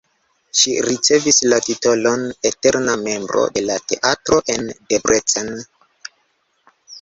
[0.59, 5.55] Ŝi ricevis la titolon eterna membro de la teatro en Debrecen.